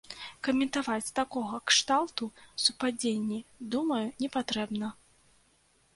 [0.45, 2.25] Каментаваць такога кшталту
[2.65, 3.39] супадзенні,
[3.77, 4.93] думаю, не патрэбна.